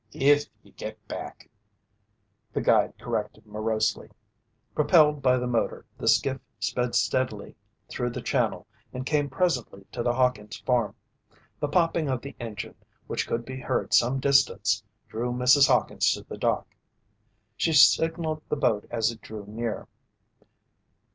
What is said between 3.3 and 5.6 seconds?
morosely. Propelled by the